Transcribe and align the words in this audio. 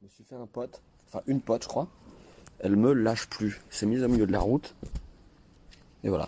Je 0.00 0.06
me 0.06 0.10
suis 0.10 0.24
fait 0.24 0.34
un 0.34 0.46
pote, 0.46 0.80
enfin 1.08 1.22
une 1.26 1.42
pote 1.42 1.64
je 1.64 1.68
crois. 1.68 1.86
Elle 2.60 2.74
me 2.76 2.94
lâche 2.94 3.28
plus. 3.28 3.60
C'est 3.68 3.84
mise 3.84 4.02
au 4.02 4.08
milieu 4.08 4.26
de 4.26 4.32
la 4.32 4.40
route. 4.40 4.74
Et 6.04 6.08
voilà. 6.08 6.26